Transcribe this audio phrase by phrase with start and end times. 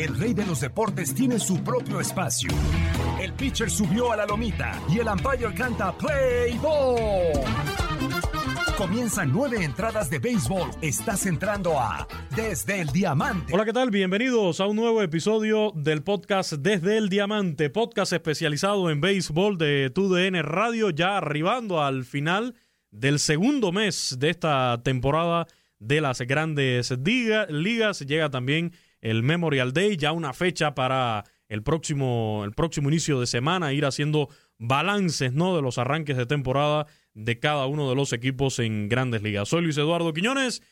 [0.00, 2.50] El rey de los deportes tiene su propio espacio.
[3.20, 7.44] El pitcher subió a la lomita y el umpire canta Play Ball.
[8.78, 10.70] Comienzan nueve entradas de béisbol.
[10.80, 13.52] Estás entrando a Desde el Diamante.
[13.52, 13.90] Hola, ¿qué tal?
[13.90, 19.90] Bienvenidos a un nuevo episodio del podcast Desde el Diamante, podcast especializado en béisbol de
[19.94, 22.54] TUDN Radio, ya arribando al final
[22.90, 25.46] del segundo mes de esta temporada
[25.80, 26.96] de las grandes
[27.50, 28.00] ligas.
[28.00, 33.26] Llega también el Memorial Day, ya una fecha para el próximo, el próximo inicio de
[33.26, 35.56] semana, ir haciendo balances ¿no?
[35.56, 39.48] de los arranques de temporada de cada uno de los equipos en grandes ligas.
[39.48, 40.62] Soy Luis Eduardo Quiñones,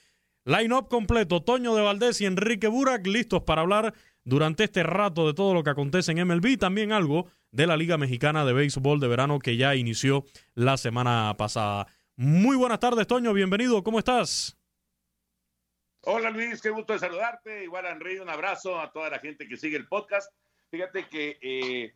[0.44, 5.34] line-up completo, Toño de Valdés y Enrique Burak, listos para hablar durante este rato de
[5.34, 9.08] todo lo que acontece en MLB, también algo de la Liga Mexicana de Béisbol de
[9.08, 11.86] Verano que ya inició la semana pasada.
[12.14, 14.57] Muy buenas tardes, Toño, bienvenido, ¿cómo estás?
[16.02, 17.64] Hola Luis, qué gusto de saludarte.
[17.64, 20.32] Igual Henry, un abrazo a toda la gente que sigue el podcast.
[20.70, 21.94] Fíjate que eh,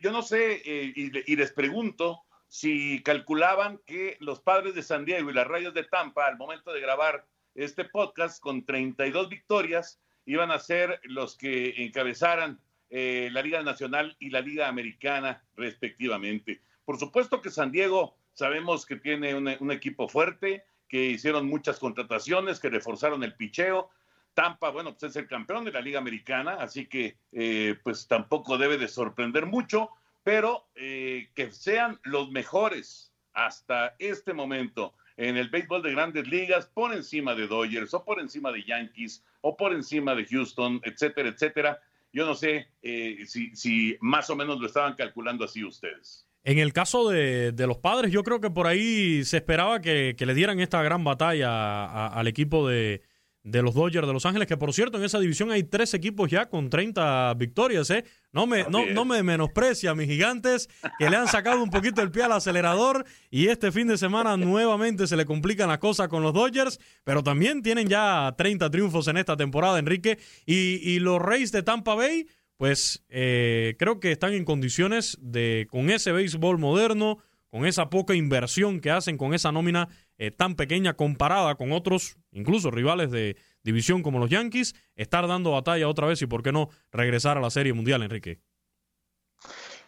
[0.00, 5.30] yo no sé eh, y, les pregunto si calculaban que los padres de San Diego
[5.30, 10.52] y las rayas de Tampa al momento de grabar este podcast con 32 victorias iban
[10.52, 16.62] a ser los que encabezaran eh, la Liga Nacional y la Liga Americana respectivamente.
[16.84, 22.58] Por supuesto que San Diego sabemos que tiene un equipo fuerte, que hicieron muchas contrataciones,
[22.58, 23.90] que reforzaron el picheo.
[24.34, 28.58] Tampa, bueno, pues es el campeón de la Liga Americana, así que eh, pues tampoco
[28.58, 29.90] debe de sorprender mucho,
[30.24, 36.66] pero eh, que sean los mejores hasta este momento en el béisbol de grandes ligas
[36.66, 41.28] por encima de Dodgers o por encima de Yankees o por encima de Houston, etcétera,
[41.28, 41.80] etcétera.
[42.12, 46.26] Yo no sé eh, si, si más o menos lo estaban calculando así ustedes.
[46.42, 50.34] En el caso de, los padres, yo creo que por ahí se esperaba que, le
[50.34, 53.02] dieran esta gran batalla al equipo de,
[53.42, 56.48] los Dodgers de Los Ángeles, que por cierto en esa división hay tres equipos ya
[56.48, 57.90] con 30 victorias.
[57.90, 58.04] ¿eh?
[58.32, 62.10] No, me, no, no me menosprecia, mis gigantes, que le han sacado un poquito el
[62.10, 66.22] pie al acelerador y este fin de semana nuevamente se le complican las cosas con
[66.22, 70.18] los Dodgers, pero también tienen ya 30 triunfos en esta temporada, Enrique.
[70.46, 72.26] Y, y los Reyes de Tampa Bay
[72.60, 77.16] pues eh, creo que están en condiciones de, con ese béisbol moderno,
[77.48, 79.88] con esa poca inversión que hacen, con esa nómina
[80.18, 85.52] eh, tan pequeña comparada con otros, incluso rivales de división como los Yankees, estar dando
[85.52, 88.40] batalla otra vez y por qué no regresar a la Serie Mundial, Enrique.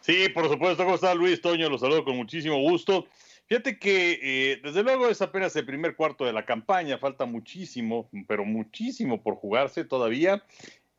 [0.00, 0.84] Sí, por supuesto.
[0.84, 1.68] ¿Cómo está Luis Toño?
[1.68, 3.06] Los saludo con muchísimo gusto.
[3.48, 8.08] Fíjate que eh, desde luego es apenas el primer cuarto de la campaña, falta muchísimo,
[8.26, 10.42] pero muchísimo por jugarse todavía.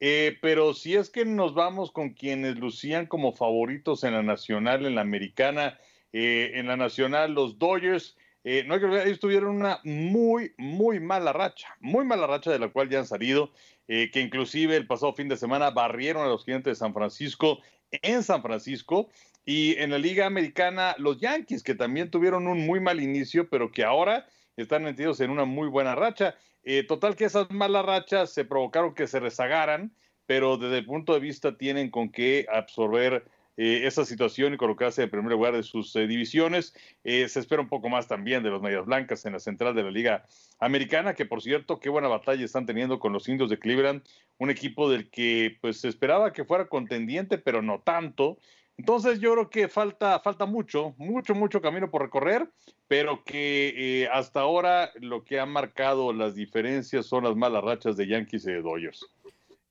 [0.05, 4.85] Eh, pero si es que nos vamos con quienes lucían como favoritos en la nacional,
[4.85, 5.79] en la americana,
[6.11, 10.51] eh, en la nacional, los Dodgers, eh, no hay que olvidar, ellos tuvieron una muy,
[10.57, 13.53] muy mala racha, muy mala racha de la cual ya han salido,
[13.87, 18.23] que inclusive el pasado fin de semana barrieron a los clientes de San Francisco en
[18.23, 19.09] San Francisco.
[19.45, 23.71] Y en la Liga Americana, los Yankees, que también tuvieron un muy mal inicio, pero
[23.71, 24.27] que ahora
[24.57, 26.35] están metidos en una muy buena racha.
[26.63, 29.91] Eh, total que esas malas rachas se provocaron que se rezagaran,
[30.25, 33.25] pero desde el punto de vista tienen con qué absorber
[33.57, 36.73] eh, esa situación y colocarse en primer lugar de sus eh, divisiones.
[37.03, 39.91] se espera un poco más también de los Medias Blancas en la central de la
[39.91, 40.25] Liga
[40.59, 44.01] Americana, que por cierto, qué buena batalla están teniendo con los indios de Cleveland,
[44.37, 48.37] un equipo del que pues se esperaba que fuera contendiente, pero no tanto.
[48.77, 52.49] Entonces yo creo que falta, falta mucho, mucho, mucho camino por recorrer,
[52.87, 57.97] pero que eh, hasta ahora lo que ha marcado las diferencias son las malas rachas
[57.97, 59.05] de Yankees y de Dodgers.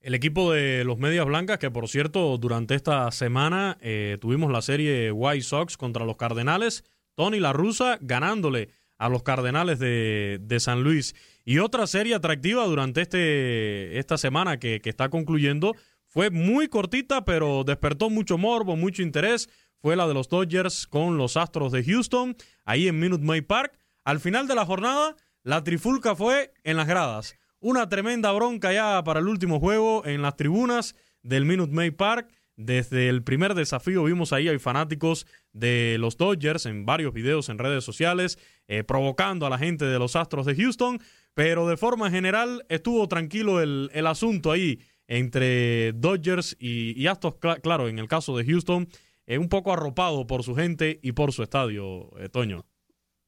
[0.00, 4.62] El equipo de los Medias Blancas, que por cierto, durante esta semana eh, tuvimos la
[4.62, 6.84] serie White Sox contra los Cardenales,
[7.14, 11.14] Tony La Russa ganándole a los Cardenales de, San Luis.
[11.44, 15.75] Y otra serie atractiva durante este, esta semana que, que está concluyendo
[16.12, 19.49] fue muy cortita, pero despertó mucho morbo, mucho interés.
[19.79, 22.37] Fue la de los Dodgers con los Astros de Houston,
[22.67, 23.79] ahí en Minute Maid Park.
[24.05, 27.35] Al final de la jornada, la trifulca fue en las gradas.
[27.61, 32.29] Una tremenda bronca ya para el último juego en las tribunas del Minute Maid Park.
[32.56, 37.56] Desde el primer desafío vimos ahí hay fanáticos de los Dodgers en varios videos en
[37.56, 38.38] redes sociales,
[38.69, 41.00] eh, provocando a la gente de los Astros de Houston,
[41.32, 44.79] pero de forma general estuvo tranquilo el, el asunto ahí
[45.12, 48.88] entre Dodgers y, y Astros, claro, en el caso de Houston,
[49.26, 52.64] un poco arropado por su gente y por su estadio, eh, Toño.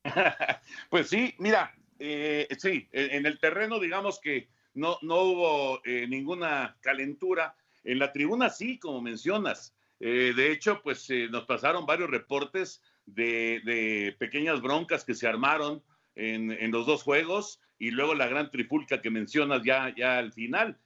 [0.91, 6.77] pues sí, mira, eh, sí, en el terreno digamos que no, no hubo eh, ninguna
[6.81, 7.55] calentura.
[7.85, 9.75] En la tribuna sí, como mencionas.
[10.01, 15.83] de hecho, pues nos pasaron varios reportes de, pequeñas broncas que se armaron
[16.15, 20.33] en, en, los dos juegos y luego la gran trifulca que mencionas ya, ya al
[20.33, 20.79] final.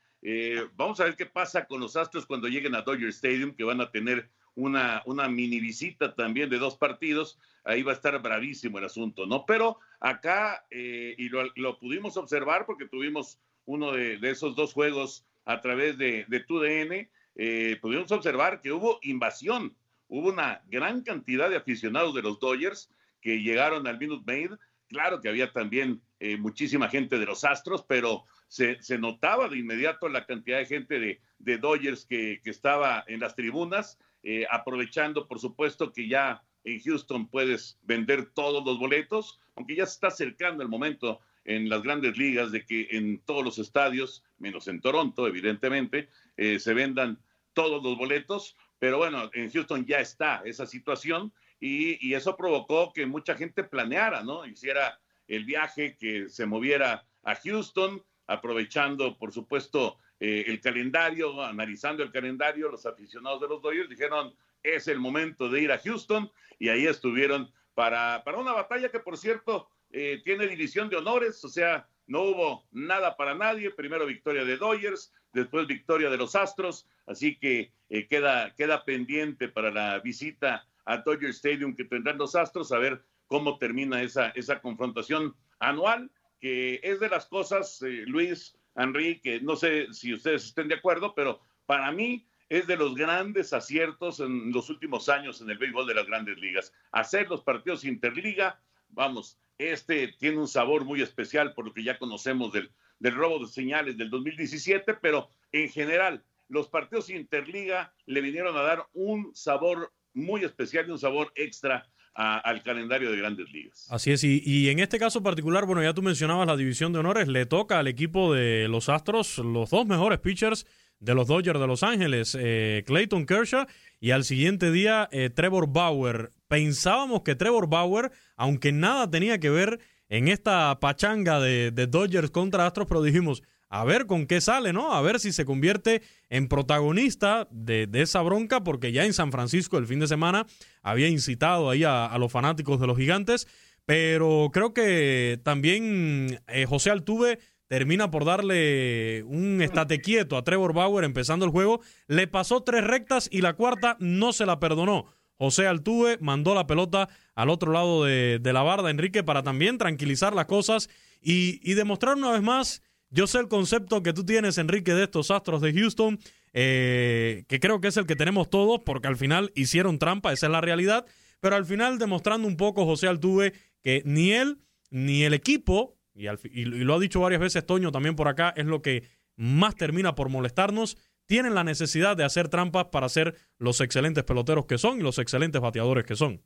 [0.76, 3.80] Vamos a ver qué pasa con los Astros cuando lleguen a Dodger Stadium, que van
[3.80, 4.28] a tener
[4.58, 9.24] una, una mini visita también de dos partidos, ahí va a estar bravísimo el asunto,
[9.24, 9.46] ¿no?
[9.46, 15.60] Pero acá, eh, y lo, pudimos observar porque tuvimos uno de, esos dos juegos a
[15.60, 19.76] través de, de TUDN, eh, pudimos observar que hubo invasión,
[20.08, 22.90] hubo una gran cantidad de aficionados de los Dodgers
[23.20, 27.84] que llegaron al Minute Maid, claro que había también eh, muchísima gente de los Astros,
[27.86, 33.20] pero se, notaba de inmediato la cantidad de gente de, de Dodgers que, estaba en
[33.20, 39.40] las tribunas eh, aprovechando, por supuesto, que ya en Houston puedes vender todos los boletos,
[39.54, 43.44] aunque ya se está acercando el momento en las grandes ligas de que en todos
[43.44, 47.18] los estadios, menos en Toronto, evidentemente, eh, se vendan
[47.54, 53.06] todos los boletos, pero bueno, en Houston ya está esa situación y, eso provocó que
[53.06, 54.46] mucha gente planeara, ¿no?
[54.46, 62.02] Hiciera el viaje, que se moviera a Houston, aprovechando, por supuesto, eh, el calendario, analizando
[62.02, 66.30] el calendario, los aficionados de los Dodgers dijeron, es el momento de ir a Houston
[66.58, 71.44] y ahí estuvieron para, para una batalla que, por cierto, eh, tiene división de honores,
[71.44, 76.34] o sea, no hubo nada para nadie, primero victoria de Dodgers, después victoria de los
[76.34, 82.16] Astros, así que eh, queda, queda pendiente para la visita a Dodger Stadium que tendrán
[82.16, 87.80] los Astros, a ver cómo termina esa, esa confrontación anual, que es de las cosas,
[88.06, 92.76] Luis, Henry, que no sé si ustedes estén de acuerdo, pero para mí es de
[92.76, 96.72] los grandes aciertos en los últimos años en el béisbol de las grandes ligas.
[96.92, 98.58] Hacer los partidos interliga,
[98.88, 103.40] vamos, este tiene un sabor muy especial por lo que ya conocemos del, del robo
[103.40, 109.34] de señales del 2017, pero en general los partidos interliga le vinieron a dar un
[109.34, 111.86] sabor muy especial y un sabor extra
[112.18, 113.86] al calendario de grandes ligas.
[113.90, 117.28] Así es, y, en este caso particular, bueno, ya tú mencionabas la división de honores,
[117.28, 120.66] le toca al equipo de los Astros los dos mejores pitchers
[120.98, 123.66] de los Dodgers de Los Ángeles, eh, Clayton Kershaw,
[124.00, 126.32] y al siguiente día eh, Trevor Bauer.
[126.48, 129.78] Pensábamos que Trevor Bauer, aunque nada tenía que ver
[130.08, 134.72] en esta pachanga de, de Dodgers contra Astros, pero dijimos, a ver con qué sale,
[134.72, 134.92] ¿no?
[134.92, 139.78] A ver si se convierte en protagonista de, esa bronca, porque ya en San Francisco
[139.78, 140.46] el fin de semana
[140.82, 143.46] había incitado ahí a, los fanáticos de los gigantes,
[143.84, 147.38] pero creo que también eh, José Altuve
[147.68, 152.84] termina por darle un estate quieto a Trevor Bauer empezando el juego, le pasó tres
[152.84, 155.06] rectas y la cuarta no se la perdonó.
[155.36, 160.34] José Altuve mandó la pelota al otro lado de, la barda, Enrique, para también tranquilizar
[160.34, 160.88] las cosas
[161.20, 165.04] y, y demostrar una vez más yo sé el concepto que tú tienes, Enrique, de
[165.04, 166.18] estos Astros de Houston,
[166.52, 170.46] eh, que creo que es el que tenemos todos, porque al final hicieron trampa, esa
[170.46, 171.06] es la realidad,
[171.40, 173.52] pero al final demostrando un poco José Altuve
[173.82, 174.58] que ni él
[174.90, 178.66] ni el equipo, y, y lo ha dicho varias veces Toño también por acá, es
[178.66, 179.04] lo que
[179.36, 180.96] más termina por molestarnos,
[181.26, 185.18] tienen la necesidad de hacer trampas para ser los excelentes peloteros que son y los
[185.18, 186.42] excelentes bateadores que son.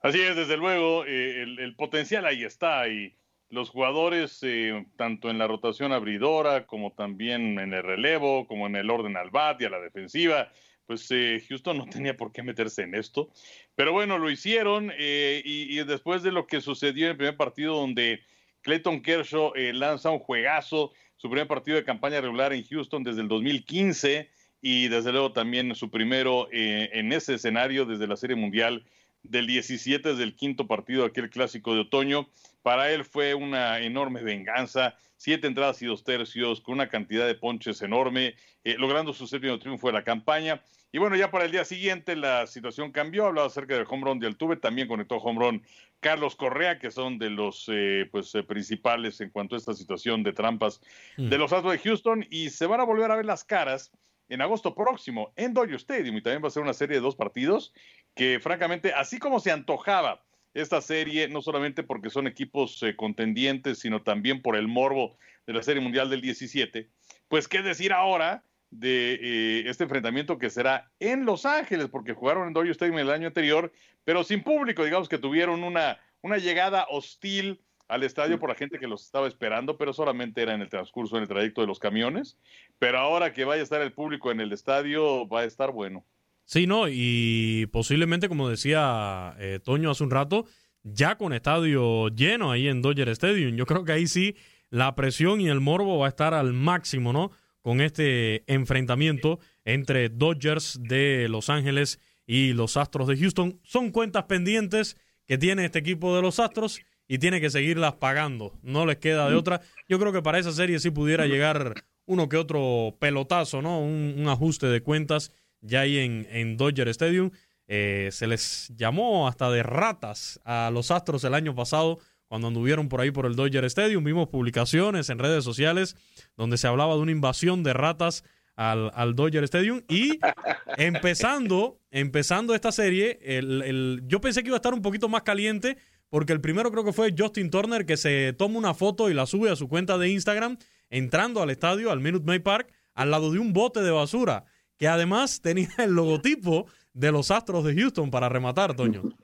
[0.00, 3.14] Así es, desde luego, eh, el, el, potencial ahí está y
[3.52, 8.76] los jugadores, eh, tanto en la rotación abridora como también en el relevo, como en
[8.76, 10.50] el orden al bat y a la defensiva,
[10.86, 13.28] pues eh, Houston no tenía por qué meterse en esto.
[13.74, 17.76] Pero bueno, lo hicieron eh, y, después de lo que sucedió en el primer partido
[17.76, 18.22] donde
[18.62, 23.28] Clayton Kershaw lanza un juegazo, su primer partido de campaña regular en Houston desde el
[23.28, 24.30] 2015
[24.62, 28.84] y desde luego también su primero en ese escenario desde la Serie Mundial
[29.22, 32.28] del 17, desde el quinto partido, aquel clásico de otoño.
[32.62, 37.34] Para él fue una enorme venganza, siete entradas y dos tercios, con una cantidad de
[37.34, 40.62] ponches enorme, eh, logrando su séptimo triunfo de la campaña.
[40.92, 44.18] Y bueno, ya para el día siguiente la situación cambió, hablaba acerca del home run
[44.18, 45.62] de Altuve, también conectó home run
[46.00, 50.22] Carlos Correa, que son de los eh, pues, eh, principales en cuanto a esta situación
[50.22, 50.80] de trampas
[51.16, 51.30] mm.
[51.30, 53.90] de los Astros de Houston, y se van a volver a ver las caras
[54.28, 57.16] en agosto próximo en Dodger Stadium, y también va a ser una serie de dos
[57.16, 57.72] partidos
[58.14, 60.22] que francamente, así como se antojaba
[60.54, 65.16] esta serie, no solamente porque son equipos eh, contendientes, sino también por el morbo
[65.46, 66.88] de la Serie Mundial del 17,
[67.28, 72.48] pues qué decir ahora de eh, este enfrentamiento que será en Los Ángeles, porque jugaron
[72.48, 73.72] en Dodger Stadium el año anterior,
[74.04, 78.78] pero sin público, digamos que tuvieron una, una llegada hostil al estadio por la gente
[78.78, 81.78] que los estaba esperando, pero solamente era en el transcurso, en el trayecto de los
[81.78, 82.38] camiones.
[82.78, 86.02] Pero ahora que vaya a estar el público en el estadio, va a estar bueno.
[86.44, 90.46] Sí, no, y posiblemente, como decía eh, Toño hace un rato,
[90.82, 93.56] ya con estadio lleno ahí en Dodger Stadium.
[93.56, 94.36] Yo creo que ahí sí
[94.70, 97.30] la presión y el morbo va a estar al máximo, ¿no?
[97.60, 103.60] Con este enfrentamiento entre Dodgers de Los Ángeles y los Astros de Houston.
[103.62, 104.96] Son cuentas pendientes
[105.26, 108.58] que tiene este equipo de los Astros y tiene que seguirlas pagando.
[108.62, 109.60] No les queda de otra.
[109.88, 111.74] Yo creo que para esa serie sí pudiera llegar
[112.06, 113.80] uno que otro pelotazo, ¿no?
[113.80, 117.30] Un, ajuste de cuentas ya ahí en, en Dodger Stadium.
[117.66, 122.88] Eh, se les llamó hasta de ratas a los Astros el año pasado cuando anduvieron
[122.88, 124.04] por ahí por el Dodger Stadium.
[124.04, 125.96] Vimos publicaciones en redes sociales
[126.36, 128.24] donde se hablaba de una invasión de ratas
[128.56, 129.82] al, al Dodger Stadium.
[129.88, 130.18] Y
[130.76, 135.22] empezando, empezando esta serie, el, el, yo pensé que iba a estar un poquito más
[135.22, 135.78] caliente
[136.12, 139.24] porque el primero creo que fue Justin Turner que se toma una foto y la
[139.24, 140.58] sube a su cuenta de Instagram
[140.90, 144.44] entrando al estadio, al Minute Maid Park, al lado de un bote de basura,
[144.82, 149.16] que además tenía el logotipo de los Astros de Houston para rematar, Toño.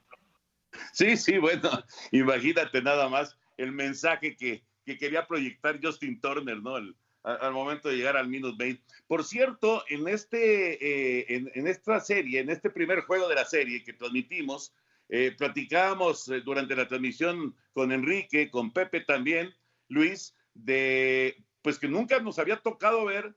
[0.93, 1.69] Sí, sí, bueno,
[2.13, 6.77] imagínate nada más el mensaje que, quería proyectar Justin Turner, ¿no?
[6.77, 8.79] al, momento de llegar al Minute Maid.
[9.09, 13.83] Por cierto, en, este, eh, en, esta serie, en este primer juego de la serie
[13.83, 14.73] que transmitimos,
[15.09, 19.53] eh, platicábamos eh, durante la transmisión con Enrique, con Pepe también,
[19.89, 23.35] Luis, de pues que nunca nos había tocado ver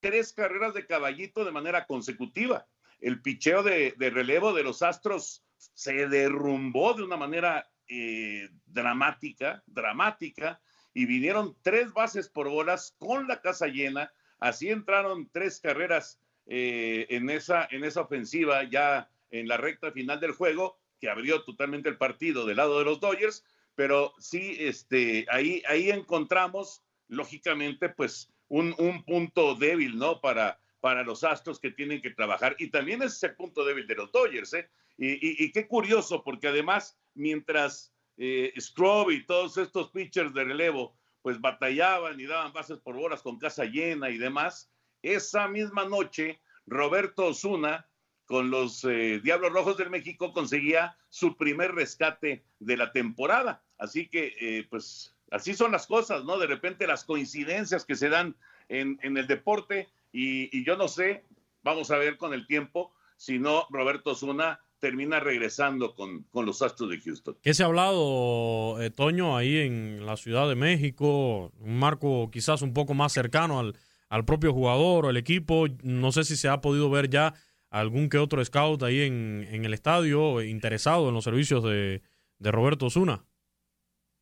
[0.00, 2.66] tres carreras de caballito de manera consecutiva.
[3.00, 10.60] El picheo de, relevo de los Astros se derrumbó de una manera eh, dramática, dramática,
[10.92, 14.12] y vinieron tres bases por bolas con la casa llena.
[14.38, 20.32] Así entraron tres carreras en, esa, en esa ofensiva ya en la recta final del
[20.32, 25.62] juego que abrió totalmente el partido del lado de los Dodgers, pero sí, este, ahí,
[25.66, 30.20] ahí encontramos, lógicamente, pues un, punto débil, ¿no?
[30.20, 32.56] Para, para los Astros que tienen que trabajar.
[32.58, 34.68] Y también es el punto débil de los Dodgers, ¿eh?
[34.98, 42.20] Y, qué curioso, porque además, mientras eh, y todos estos pitchers de relevo, pues batallaban
[42.20, 47.88] y daban bases por horas con casa llena y demás, esa misma noche, Roberto Osuna
[48.26, 53.64] con los eh, Diablos Rojos del México conseguía su primer rescate de la temporada.
[53.78, 56.38] Así que, eh, pues, así son las cosas, ¿no?
[56.38, 58.36] De repente las coincidencias que se dan
[58.68, 61.24] en, el deporte y, yo no sé,
[61.62, 66.90] vamos a ver con el tiempo, si no, Roberto Zuna termina regresando con, los Astros
[66.90, 67.36] de Houston.
[67.42, 71.52] ¿Qué se ha hablado, eh, Toño, ahí en la Ciudad de México?
[71.60, 75.66] Un marco quizás un poco más cercano al, propio jugador o el equipo.
[75.82, 77.34] No sé si se ha podido ver ya
[77.68, 82.02] algún que otro scout ahí en, el estadio interesado en los servicios de,
[82.40, 83.24] Roberto Osuna.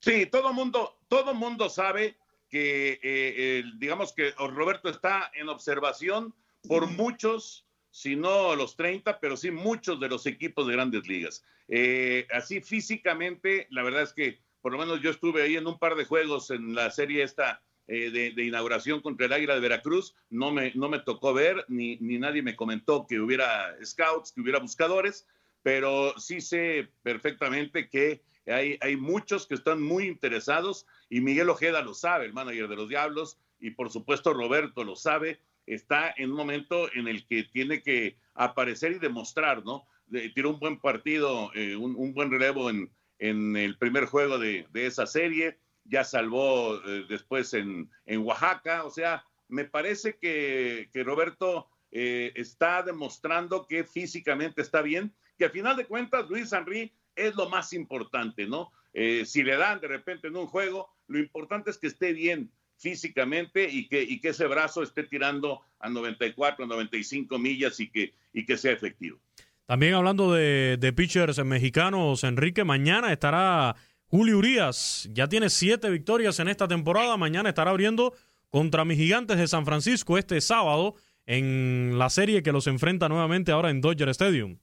[0.01, 2.17] Sí, todo mundo, todo mundo sabe
[2.49, 6.35] que, eh, digamos que Roberto está en observación
[6.67, 11.45] por muchos, si no los 30, pero sí muchos de los equipos de grandes ligas.
[11.69, 15.79] Eh, así físicamente, la verdad es que por lo menos yo estuve ahí en un
[15.79, 20.15] par de juegos en la serie esta eh, de, inauguración contra el Águila de Veracruz.
[20.31, 24.41] No me, no me tocó ver, ni, ni nadie me comentó que hubiera scouts, que
[24.41, 25.27] hubiera buscadores,
[25.63, 31.83] pero sí sé perfectamente que hay, hay muchos que están muy interesados y Miguel Ojeda
[31.83, 35.41] lo sabe, el manager de los Diablos, y por supuesto Roberto lo sabe.
[35.67, 39.87] Está en un momento en el que tiene que aparecer y demostrar, ¿no?
[40.35, 44.87] tiró un buen partido, eh, un, buen relevo en, en el primer juego de, de
[44.87, 48.85] esa serie ya salvó eh, después en, Oaxaca.
[48.85, 55.51] O sea, me parece que, Roberto eh, está demostrando que físicamente está bien, que al
[55.51, 58.71] final de cuentas Luis Henry es lo más importante, ¿no?
[58.95, 62.51] Eh, si le dan de repente en un juego, lo importante es que esté bien
[62.77, 67.91] físicamente y que, y que ese brazo esté tirando a 94, a 95 millas y
[67.91, 69.19] que, y que sea efectivo.
[69.67, 73.77] También hablando de, de pitchers mexicanos, Enrique, mañana estará
[74.11, 77.17] Julio Urias ya tiene siete victorias en esta temporada.
[77.19, 78.15] Mañana estará abriendo
[78.49, 80.95] contra mis gigantes de San Francisco este sábado
[81.27, 84.59] en la serie que los enfrenta nuevamente ahora en Dodger Stadium.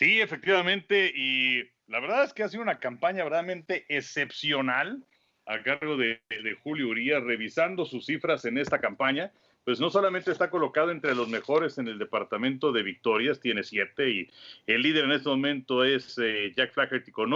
[0.00, 1.12] Sí, efectivamente.
[1.14, 5.04] Y la verdad es que ha sido una campaña verdaderamente excepcional
[5.44, 6.22] a cargo de,
[6.62, 9.30] Julio Urias, revisando sus cifras en esta campaña
[9.62, 14.08] pues no solamente está colocado entre los mejores en el departamento de victorias, tiene siete,
[14.10, 14.30] y
[14.66, 17.30] el líder en este momento es eh, Jack Flaherty con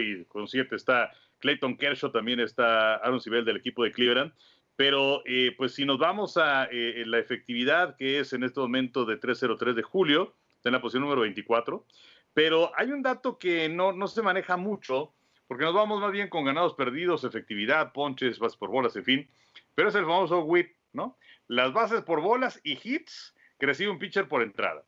[0.00, 4.32] y con 7 está Clayton Kershaw, también está Aaron Sibel del equipo de Cleveland.
[4.76, 9.04] Pero eh, pues si nos vamos a eh, la efectividad que es en este momento
[9.04, 10.34] de 3.03 de julio,
[10.66, 11.86] está en la posición número 24.
[12.34, 15.12] Pero hay un dato que no, no se maneja mucho
[15.46, 19.30] porque nos vamos más bien con ganados perdidos, efectividad, ponches, bases por bolas, en fin.
[19.76, 21.16] Pero es el famoso whip, ¿no?
[21.46, 24.84] Las bases por bolas y hits que recibe un pitcher por entrada.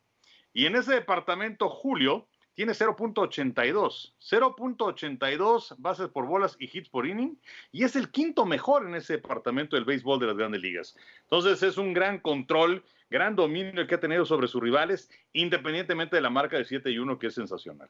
[0.53, 7.39] Y en ese departamento, Julio tiene 0.82, 0.82 bases por bolas y hits por inning,
[7.71, 10.97] y es el quinto mejor en ese departamento del béisbol de las grandes ligas.
[11.23, 16.23] Entonces es un gran control, gran dominio que ha tenido sobre sus rivales, independientemente de
[16.23, 17.88] la marca de 7 y 1, que es sensacional.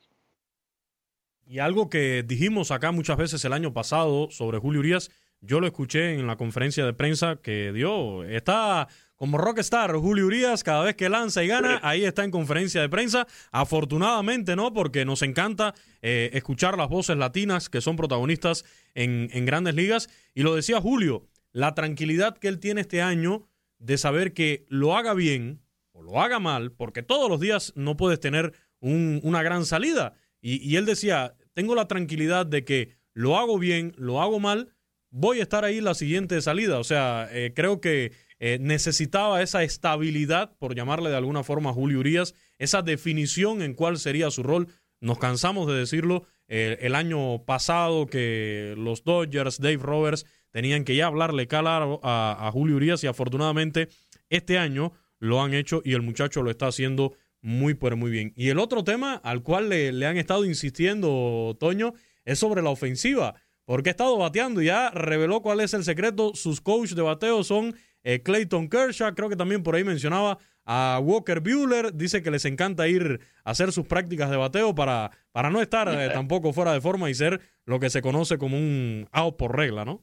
[1.46, 5.10] Y algo que dijimos acá muchas veces el año pasado sobre Julio Urias,
[5.40, 8.25] yo lo escuché en la conferencia de prensa que dio.
[8.25, 12.80] Está como rockstar Julio Urias, cada vez que lanza y gana, ahí está en conferencia
[12.80, 13.26] de prensa.
[13.50, 14.72] Afortunadamente, ¿no?
[14.72, 20.08] Porque nos encanta eh, escuchar las voces latinas que son protagonistas en, en grandes ligas.
[20.34, 23.48] Y lo decía Julio, la tranquilidad que él tiene este año
[23.78, 25.61] de saber que lo haga bien
[25.92, 30.14] o lo haga mal, porque todos los días no puedes tener un, una gran salida.
[30.40, 34.73] Y, él decía, tengo la tranquilidad de que lo hago bien, lo hago mal,
[35.11, 36.78] voy a estar ahí la siguiente salida.
[36.78, 41.75] O sea, eh, creo que eh, necesitaba esa estabilidad, por llamarle de alguna forma a
[41.75, 44.68] Julio Urias, esa definición en cuál sería su rol.
[45.00, 50.96] Nos cansamos de decirlo eh, el año pasado que los Dodgers, Dave Roberts, tenían que
[50.96, 53.88] ya hablarle claro a, Julio Urias y afortunadamente
[54.28, 58.32] este año lo han hecho y el muchacho lo está haciendo muy, pero muy bien.
[58.36, 63.34] Y el otro tema al cual le, han estado insistiendo, Toño, es sobre la ofensiva.
[63.64, 66.32] Porque ha estado bateando y ya reveló cuál es el secreto.
[66.34, 71.00] Sus coaches de bateo son eh, Clayton Kershaw, creo que también por ahí mencionaba a
[71.02, 71.94] Walker Bueller.
[71.94, 75.88] Dice que les encanta ir a hacer sus prácticas de bateo para, para no estar
[75.88, 79.54] eh, tampoco fuera de forma y ser lo que se conoce como un out por
[79.54, 80.02] regla, ¿no?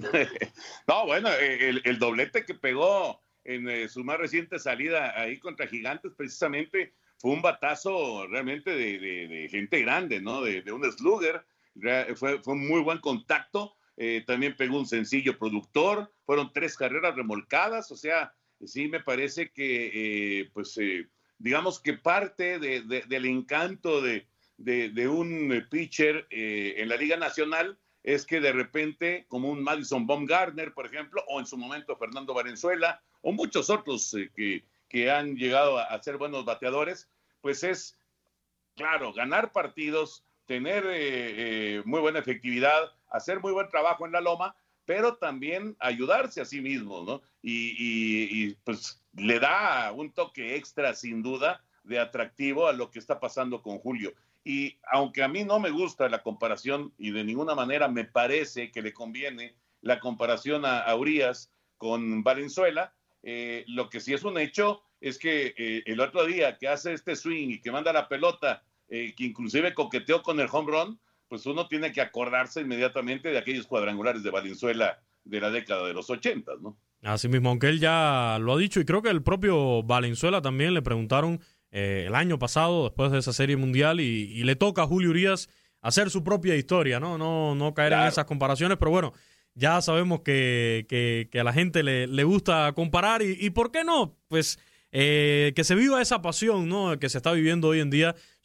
[0.88, 5.66] no, bueno, el, el doblete que pegó en eh, su más reciente salida ahí contra
[5.66, 10.42] Gigantes, precisamente fue un batazo realmente de, gente grande, ¿no?
[10.42, 11.42] De, un slugger.
[12.16, 13.74] Fue, un muy buen contacto.
[13.96, 16.12] Eh, también pegó un sencillo productor.
[16.26, 17.90] Fueron tres carreras remolcadas.
[17.90, 20.78] O sea, sí me parece que, eh, pues,
[21.38, 24.28] digamos que parte del encanto de,
[25.08, 30.86] un pitcher en la Liga Nacional es que de repente, como un Madison Baumgartner, por
[30.86, 35.78] ejemplo, o en su momento Fernando Valenzuela, o muchos otros eh, que, que, han llegado
[35.78, 37.08] a, ser buenos bateadores,
[37.40, 37.98] pues es,
[38.76, 44.20] claro, ganar partidos, tener eh, eh, muy buena efectividad, hacer muy buen trabajo en la
[44.20, 47.20] loma, pero también ayudarse a sí mismo, ¿no?
[47.42, 52.98] Y, y, pues le da un toque extra, sin duda, de atractivo a lo que
[52.98, 54.14] está pasando con Julio.
[54.48, 58.70] Y aunque a mí no me gusta la comparación y de ninguna manera me parece
[58.70, 64.38] que le conviene la comparación a, Urias con Valenzuela, eh, lo que sí es un
[64.38, 68.08] hecho es que eh, el otro día que hace este swing y que manda la
[68.08, 73.28] pelota, eh, que inclusive coqueteó con el home run, pues uno tiene que acordarse inmediatamente
[73.28, 76.78] de aquellos cuadrangulares de Valenzuela de la década de los 80, ¿no?
[77.02, 80.72] Así mismo, aunque él ya lo ha dicho y creo que el propio Valenzuela también
[80.72, 85.10] le preguntaron el año pasado, después de esa serie mundial, y, le toca a Julio
[85.10, 85.48] Urias
[85.80, 87.18] hacer su propia historia, ¿no?
[87.18, 89.12] No, no caer en esas comparaciones, pero bueno,
[89.54, 93.84] ya sabemos que, que, a la gente le, le gusta comparar y, y, ¿por qué
[93.84, 94.16] no?
[94.28, 94.58] Pues
[94.90, 96.98] eh, que se viva esa pasión ¿no?
[96.98, 98.14] que se está viviendo hoy en día,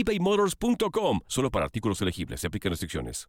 [0.00, 1.20] ebaymotors.com.
[1.26, 2.40] Solo para artículos elegibles.
[2.40, 3.28] Se aplican restricciones.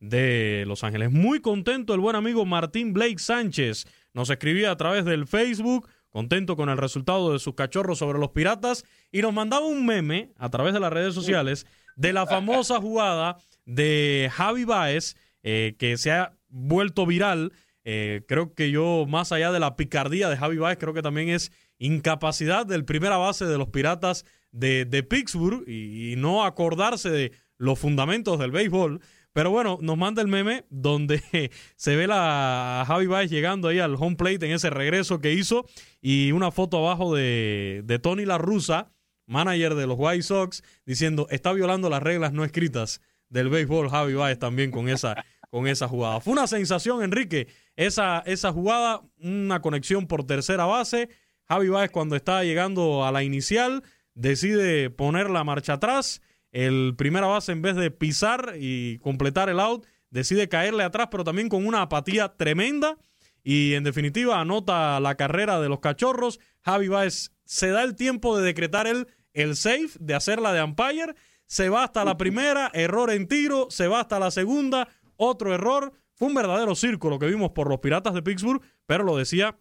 [0.00, 1.10] De Los Ángeles.
[1.10, 3.86] Muy contento el buen amigo Martín Blake Sánchez.
[4.14, 8.30] Nos escribía a través del Facebook contento con el resultado de sus cachorros sobre los
[8.30, 11.66] piratas y nos mandaba un meme a través de las redes sociales
[11.96, 17.52] de la famosa jugada de Javi Baez eh, que se ha vuelto viral.
[17.84, 21.28] Eh, creo que yo, más allá de la picardía de Javi Baez, creo que también
[21.28, 27.32] es incapacidad del primera base de los Piratas de, de Pittsburgh y, no acordarse de
[27.56, 29.00] los fundamentos del béisbol.
[29.32, 31.22] Pero bueno, nos manda el meme donde
[31.76, 35.32] se ve la, a Javi Baez llegando ahí al home plate en ese regreso que
[35.32, 35.66] hizo
[36.00, 38.90] y una foto abajo de, de Tony La Russa,
[39.26, 44.14] manager de los White Sox, diciendo está violando las reglas no escritas del béisbol Javi
[44.14, 46.20] Baez también con esa, con esa jugada.
[46.20, 51.10] Fue una sensación, Enrique, esa, esa jugada, una conexión por tercera base
[51.48, 53.82] Javi Báez cuando está llegando a la inicial
[54.18, 56.20] decide poner la marcha atrás
[56.52, 61.24] el primera base en vez de pisar y completar el out, decide caerle atrás, pero
[61.24, 62.98] también con una apatía tremenda.
[63.44, 66.40] Y en definitiva anota la carrera de los cachorros.
[66.62, 70.62] Javi Baez se da el tiempo de decretar el, el safe, de hacer la de
[70.62, 71.14] umpire.
[71.46, 73.68] Se va hasta la primera, error en tiro.
[73.70, 75.92] Se va hasta la segunda, otro error.
[76.14, 79.56] Fue un verdadero circo lo que vimos por los Piratas de Pittsburgh, pero lo decía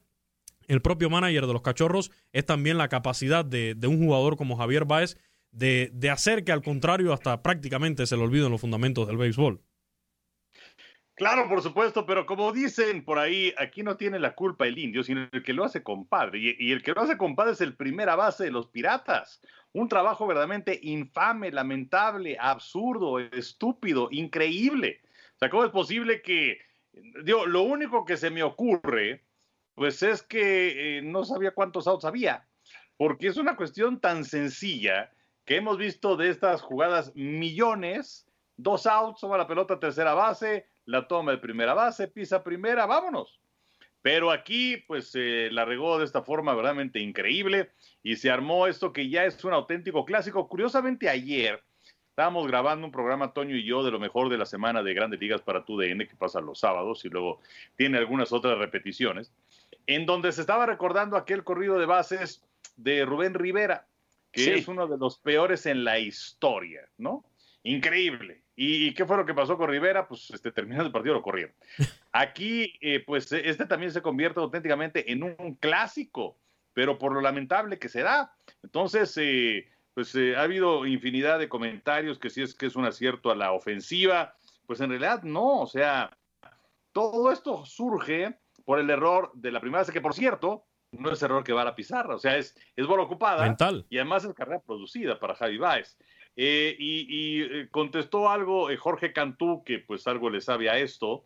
[0.67, 4.85] el propio manager de los cachorros, es también la capacidad de, un jugador como Javier
[4.85, 5.17] Baez
[5.51, 9.61] de, hacer que al contrario hasta prácticamente se le olviden los fundamentos del béisbol.
[11.15, 15.03] Claro, por supuesto, pero como dicen por ahí, aquí no tiene la culpa el indio,
[15.03, 16.37] sino el que lo hace compadre.
[16.37, 19.41] Y, y el que lo hace compadre es el primera base de los piratas.
[19.73, 25.01] Un trabajo verdaderamente infame, lamentable, absurdo, estúpido, increíble.
[25.37, 26.59] O sea, ¿cómo es posible que,
[27.23, 29.26] digo, lo único que se me ocurre,
[29.77, 32.47] pues es que eh, no sabía cuántos outs había,
[32.97, 35.11] porque es una cuestión tan sencilla
[35.45, 41.07] que hemos visto de estas jugadas millones, dos outs, toma la pelota tercera base, la
[41.07, 43.39] toma de primera base, pisa primera, vámonos.
[44.01, 47.69] Pero aquí, pues, eh, la regó de esta forma verdaderamente increíble
[48.01, 50.47] y se armó esto que ya es un auténtico clásico.
[50.47, 51.63] Curiosamente, ayer
[52.17, 55.19] estábamos grabando un programa, Toño y yo, de lo mejor de la semana de Grandes
[55.19, 57.41] Ligas para tu DN, que pasa los sábados y luego
[57.75, 59.31] tiene algunas otras repeticiones,
[59.87, 62.43] en donde se estaba recordando aquel corrido de bases
[62.75, 63.87] de Rubén Rivera,
[64.31, 64.51] que sí.
[64.51, 67.25] es uno de los peores en la historia, ¿no?
[67.63, 68.43] Increíble.
[68.55, 70.07] ¿Y, qué fue lo que pasó con Rivera?
[70.07, 71.53] Pues este, terminando el partido lo corrieron.
[72.11, 76.37] Aquí, eh, pues este también se convierte auténticamente en un clásico,
[76.73, 78.35] pero por lo lamentable que se da.
[78.63, 82.85] Entonces, eh, pues eh, ha habido infinidad de comentarios que si es que es un
[82.85, 86.17] acierto a la ofensiva, pues en realidad no, o sea,
[86.91, 91.23] todo esto surge por el error de la primera vez, que por cierto, no es
[91.23, 93.85] error que va a la pizarra, o sea, es, es bola ocupada Mental.
[93.89, 95.97] y además es carrera producida para Javi Baez.
[96.35, 100.77] Eh, y, y eh, contestó algo eh, Jorge Cantú, que pues algo le sabe a
[100.79, 101.23] esto,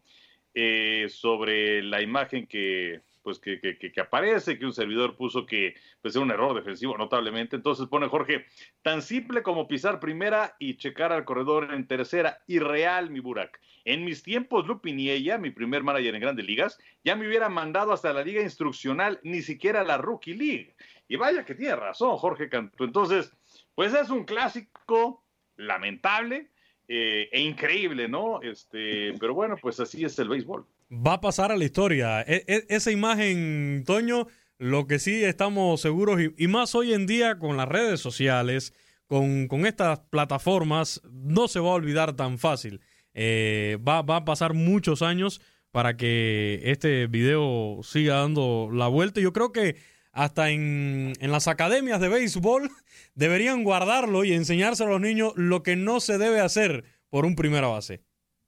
[0.53, 5.75] eh, sobre la imagen que, pues, que, que, que, aparece, que un servidor puso que
[6.01, 7.55] pues, era un error defensivo notablemente.
[7.55, 8.45] Entonces pone Jorge,
[8.81, 12.43] tan simple como pisar primera y checar al corredor en tercera.
[12.47, 13.59] Irreal, mi Burak.
[13.83, 17.49] En mis tiempos, Lupin y ella, mi primer manager en grandes ligas, ya me hubiera
[17.49, 20.75] mandado hasta la liga instruccional, ni siquiera la Rookie League.
[21.07, 22.83] Y vaya que tiene razón, Jorge Cantú.
[22.83, 23.33] Entonces,
[23.75, 25.23] pues es un clásico
[25.57, 26.51] lamentable
[26.87, 28.41] eh, e increíble, ¿no?
[28.41, 30.65] Este, pero bueno, pues así es el béisbol.
[30.91, 32.21] Va a pasar a la historia.
[32.21, 34.27] E -e esa imagen, Toño,
[34.57, 38.73] lo que sí estamos seguros, y, más hoy en día con las redes sociales,
[39.07, 42.81] con, con estas plataformas, no se va a olvidar tan fácil.
[43.13, 49.21] Eh, va, va a pasar muchos años para que este video siga dando la vuelta.
[49.21, 49.77] Yo creo que
[50.11, 52.69] hasta en, en, las academias de béisbol
[53.15, 57.35] deberían guardarlo y enseñárselo a los niños lo que no se debe hacer por un
[57.35, 58.03] primera base.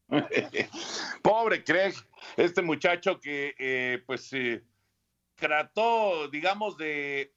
[1.22, 1.94] Pobre Craig,
[2.38, 4.64] este muchacho que eh, pues eh,
[5.36, 7.34] trató, digamos, de,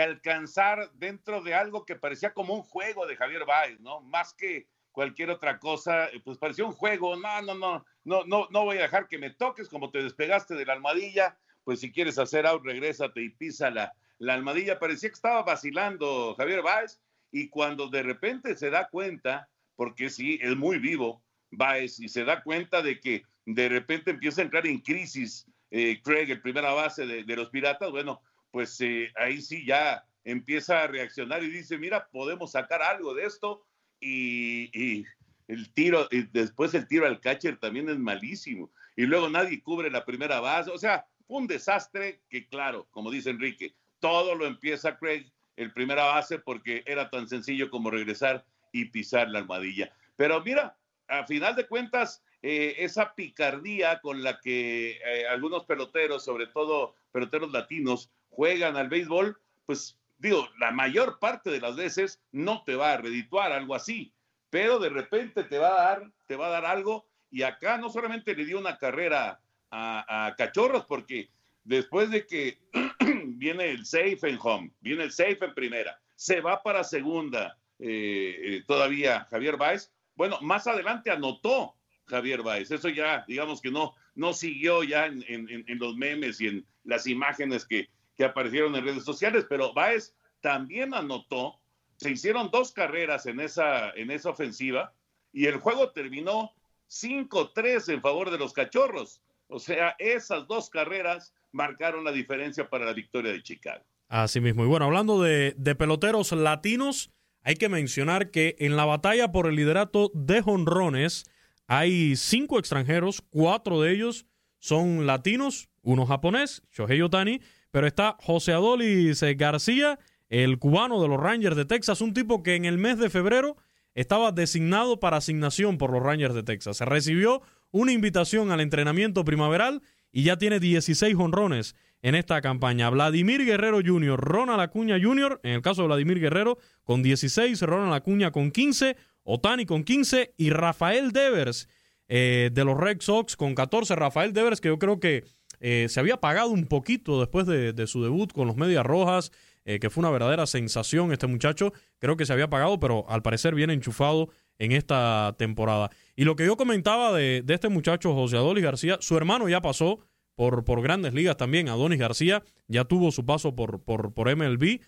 [0.00, 4.00] alcanzar dentro de algo que parecía como un juego de Javier Baez, ¿no?
[4.00, 8.64] Más que cualquier otra cosa, pues parecía un juego, no, no, no, no, no, no
[8.64, 12.18] voy a dejar que me toques como te despegaste de la almohadilla, pues si quieres
[12.18, 14.78] hacer out, regrésate y pisa la, la almohadilla.
[14.78, 20.38] Parecía que estaba vacilando Javier Báez y cuando de repente se da cuenta, porque sí,
[20.42, 24.66] es muy vivo Báez, y se da cuenta de que de repente empieza a entrar
[24.66, 29.40] en crisis eh, Craig, el primera base de, de, los Piratas, bueno, pues eh, ahí
[29.40, 33.64] sí ya empieza a reaccionar y dice, mira, podemos sacar algo de esto
[33.98, 35.06] y, y
[35.48, 38.70] el tiro, y después el tiro al catcher también es malísimo.
[38.96, 43.30] Y luego nadie cubre la primera base, o sea, un desastre que, claro, como dice
[43.30, 48.86] Enrique, todo lo empieza Craig, el primera base, porque era tan sencillo como regresar y
[48.86, 49.90] pisar la almohadilla.
[50.16, 50.76] Pero mira,
[51.08, 56.96] a final de cuentas, eh, esa picardía con la que eh, algunos peloteros, sobre todo
[57.12, 62.74] peloteros latinos, juegan al béisbol, pues digo, la mayor parte de las veces no te
[62.74, 64.12] va a redituar algo así,
[64.50, 67.90] pero de repente te va a dar, te va a dar algo, y acá no
[67.90, 71.30] solamente le dio una carrera a, Cachorros, porque
[71.62, 72.58] después de que
[73.24, 78.62] viene el safe en home, viene el safe en primera, se va para segunda eh,
[78.66, 79.92] todavía Javier Báez.
[80.14, 81.74] Bueno, más adelante anotó
[82.06, 82.70] Javier Báez.
[82.70, 87.06] Eso ya, digamos que no, no siguió ya en, en, los memes y en las
[87.06, 91.60] imágenes que, que, aparecieron en redes sociales, pero Báez también anotó.
[91.96, 94.92] Se hicieron dos carreras en esa, en esa ofensiva
[95.32, 96.52] y el juego terminó
[96.88, 99.22] 5-3 en favor de los cachorros.
[99.48, 103.84] O sea, esas dos carreras marcaron la diferencia para la victoria de Chicago.
[104.08, 104.64] Así mismo.
[104.64, 107.10] Y bueno, hablando de, de peloteros latinos,
[107.42, 111.24] hay que mencionar que en la batalla por el liderato de jonrones
[111.66, 114.26] hay cinco extranjeros, cuatro de ellos
[114.58, 119.98] son latinos, uno japonés, Shohei Otani, pero está José Adolis García,
[120.28, 123.56] el cubano de los Rangers de Texas, un tipo que en el mes de febrero
[123.94, 126.78] estaba designado para asignación por los Rangers de Texas.
[126.78, 132.90] Se recibió una invitación al entrenamiento primaveral y ya tiene 16 honrones en esta campaña.
[132.90, 137.94] Vladimir Guerrero Jr., Ronald Acuña Jr., en el caso de Vladimir Guerrero, con 16, Ronald
[137.94, 141.68] Acuña con 15, Otani con 15 y Rafael Devers
[142.08, 143.96] eh, de los Red Sox con 14.
[143.96, 145.24] Rafael Devers, que yo creo que
[145.60, 149.30] eh, se había pagado un poquito después de, su debut con los Medias Rojas,
[149.64, 151.72] eh, que fue una verdadera sensación este muchacho.
[151.98, 155.90] Creo que se había pagado, pero al parecer viene enchufado en esta temporada.
[156.16, 160.00] Y lo que yo comentaba de, este muchacho José Adolis García, su hermano ya pasó
[160.34, 164.80] por, por grandes ligas también, Adonis García, ya tuvo su paso por, por, por MLB.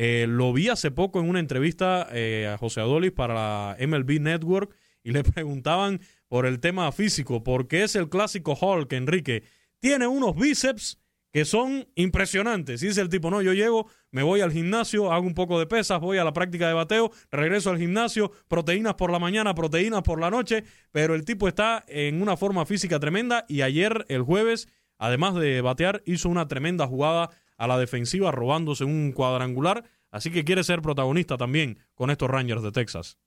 [0.00, 4.72] Eh, lo vi hace poco en una entrevista a José Adolis para la MLB Network
[5.02, 9.42] y le preguntaban por el tema físico, porque es el clásico Hulk, Enrique
[9.80, 10.98] tiene unos bíceps
[11.32, 12.80] que son impresionantes.
[12.80, 16.00] Dice el tipo, no, yo llego, me voy al gimnasio, hago un poco de pesas,
[16.00, 20.20] voy a la práctica de bateo, regreso al gimnasio, proteínas por la mañana, proteínas por
[20.20, 24.68] la noche, pero el tipo está en una forma física tremenda y ayer, el jueves,
[24.96, 30.44] además de batear, hizo una tremenda jugada a la defensiva robándose un cuadrangular, así que
[30.44, 33.18] quiere ser protagonista también con estos Rangers de Texas.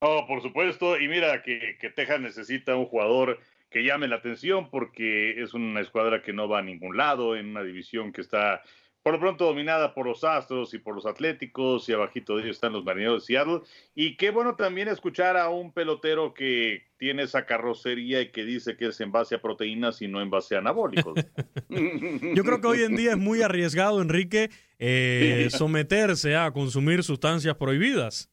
[0.00, 3.38] Oh, por supuesto, y mira que, que Texas necesita un jugador
[3.70, 7.50] que llame la atención porque es una escuadra que no va a ningún lado, en
[7.50, 8.62] una división que está
[9.04, 12.56] por lo pronto dominada por los Astros y por los Atléticos y abajito de ellos
[12.56, 13.60] están los Marineros de Seattle.
[13.94, 18.78] Y qué bueno también escuchar a un pelotero que tiene esa carrocería y que dice
[18.78, 21.22] que es en base a proteínas y no en base a anabólicos.
[21.68, 27.56] Yo creo que hoy en día es muy arriesgado, Enrique, eh, someterse a consumir sustancias
[27.56, 28.30] prohibidas.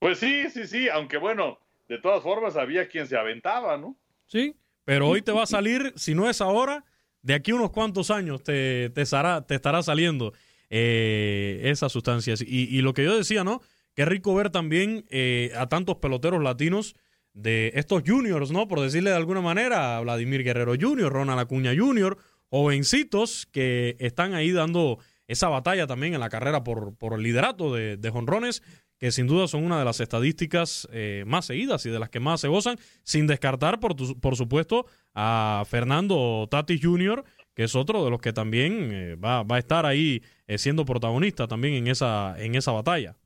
[0.00, 3.96] Pues sí, sí, sí, aunque bueno, de todas formas había quien se aventaba, ¿no?
[4.26, 6.84] Sí, pero hoy te va a salir, si no es ahora,
[7.28, 10.32] de aquí unos cuantos años te, te, estará, saliendo
[10.70, 12.40] eh, esas sustancias.
[12.40, 13.60] Y, lo que yo decía, ¿no?
[13.94, 16.96] Qué rico ver también eh, a tantos peloteros latinos
[17.34, 18.66] de estos juniors, ¿no?
[18.66, 22.16] Por decirle de alguna manera, Vladimir Guerrero Jr., Ronald Acuña Jr.,
[22.48, 27.74] jovencitos que están ahí dando esa batalla también en la carrera por, por el liderato
[27.74, 28.62] de, de jonrones
[28.98, 32.20] que sin duda son una de las estadísticas eh, más seguidas y de las que
[32.20, 38.04] más se gozan, sin descartar, por, por supuesto, a Fernando Tatis Jr., que es otro
[38.04, 42.34] de los que también eh, va, a estar ahí eh, siendo protagonista también en esa,
[42.38, 43.16] en esa batalla.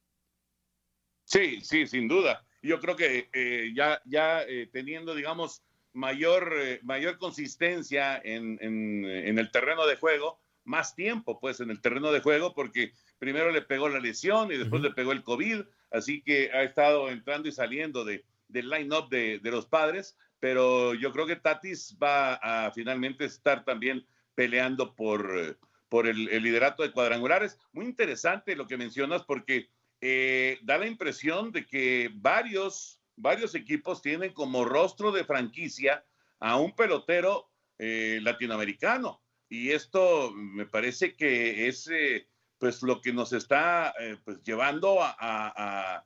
[1.24, 2.44] Sí, sí, sin duda.
[2.62, 9.96] Yo creo que ya, ya teniendo, digamos, mayor, mayor consistencia en, en el terreno de
[9.96, 14.50] juego, más tiempo, pues, en el terreno de juego, porque primero le pegó la lesión
[14.50, 15.60] y después le pegó el COVID,
[15.92, 21.12] así que ha estado entrando y saliendo de, del line-up de, los padres, pero yo
[21.12, 24.04] creo que Tatis va a finalmente estar también
[24.34, 25.56] peleando por,
[25.88, 27.60] por el, liderato de cuadrangulares.
[27.72, 29.68] Muy interesante lo que mencionas porque
[30.00, 36.04] eh, da la impresión de que varios, varios equipos tienen como rostro de franquicia
[36.40, 39.22] a un pelotero eh, latinoamericano.
[39.48, 42.26] Y esto me parece que es eh,
[42.62, 46.04] pues lo que nos está eh, pues, llevando a,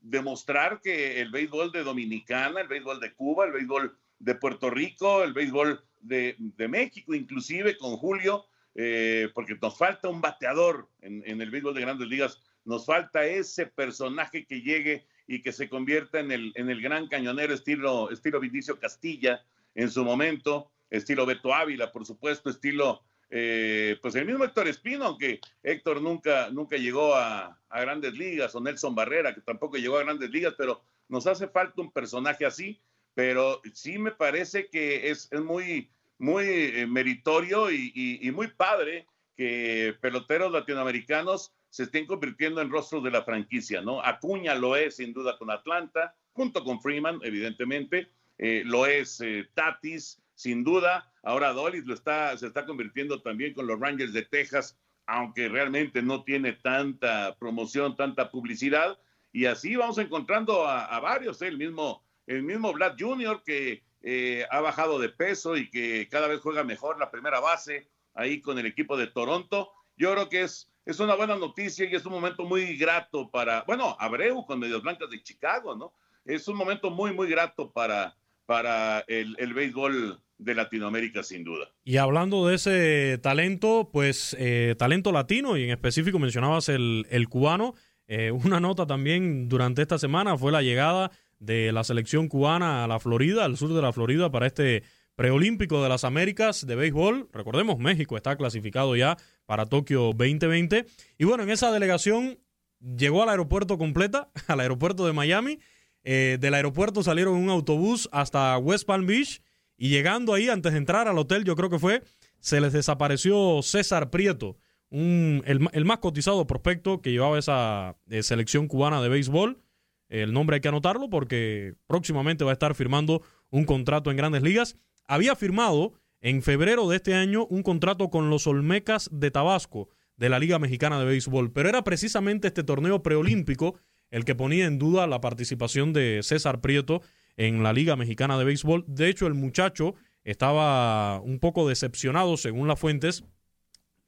[0.00, 5.22] demostrar que el béisbol de Dominicana, el béisbol de Cuba, el béisbol de Puerto Rico,
[5.22, 6.36] el béisbol de,
[6.70, 12.08] México, inclusive con Julio, eh, porque nos falta un bateador en, el béisbol de grandes
[12.08, 16.80] ligas, nos falta ese personaje que llegue y que se convierta en el, en el
[16.80, 19.44] gran cañonero estilo, estilo Vinicio Castilla
[19.74, 25.04] en su momento, estilo Beto Ávila, por supuesto, estilo eh, pues el mismo Héctor Espino,
[25.04, 30.04] aunque Héctor nunca, nunca llegó a, grandes ligas, o Nelson Barrera, que tampoco llegó a
[30.04, 32.80] grandes ligas, pero nos hace falta un personaje así,
[33.14, 40.50] pero sí me parece que es, muy, muy eh, meritorio y, muy padre que peloteros
[40.50, 44.02] latinoamericanos se estén convirtiendo en rostros de la franquicia, ¿no?
[44.02, 48.08] Acuña lo es sin duda con Atlanta, junto con Freeman, evidentemente,
[48.38, 51.12] eh, lo es Tatis, sin duda.
[51.24, 56.02] Ahora Dolly lo está, se está convirtiendo también con los Rangers de Texas, aunque realmente
[56.02, 58.96] no tiene tanta promoción, tanta publicidad.
[59.32, 61.48] Y así vamos encontrando a, varios, ¿eh?
[61.48, 66.28] el mismo, el mismo Vlad Jr., que eh, ha bajado de peso y que cada
[66.28, 69.72] vez juega mejor la primera base ahí con el equipo de Toronto.
[69.96, 73.62] Yo creo que es, es una buena noticia y es un momento muy grato para,
[73.64, 75.92] bueno, Abreu con Medios Blancas de Chicago, ¿no?
[76.24, 81.70] Es un momento muy, muy grato para, para el, béisbol de Latinoamérica sin duda.
[81.84, 87.28] Y hablando de ese talento, pues eh, talento latino y en específico mencionabas el, el
[87.28, 87.74] cubano,
[88.08, 92.86] eh, una nota también durante esta semana fue la llegada de la selección cubana a
[92.86, 94.84] la Florida, al sur de la Florida, para este
[95.16, 97.28] preolímpico de las Américas de béisbol.
[97.32, 100.86] Recordemos, México está clasificado ya para Tokio 2020.
[101.18, 102.38] Y bueno, en esa delegación
[102.80, 105.58] llegó al aeropuerto completa, al aeropuerto de Miami.
[106.04, 109.40] Eh, del aeropuerto salieron un autobús hasta West Palm Beach
[109.76, 112.02] y llegando ahí, antes de entrar al hotel, yo creo que fue,
[112.40, 114.56] se les desapareció César Prieto,
[114.90, 119.60] un, el, más cotizado prospecto que llevaba esa eh, selección cubana de béisbol.
[120.08, 124.42] El nombre hay que anotarlo porque próximamente va a estar firmando un contrato en grandes
[124.42, 124.76] ligas.
[125.06, 130.28] Había firmado en febrero de este año un contrato con los Olmecas de Tabasco de
[130.28, 133.78] la Liga Mexicana de Béisbol, pero era precisamente este torneo preolímpico
[134.10, 137.02] el que ponía en duda la participación de César Prieto
[137.36, 138.84] en la Liga Mexicana de Béisbol.
[138.86, 139.94] De hecho, el muchacho
[140.24, 143.24] estaba un poco decepcionado, según las fuentes,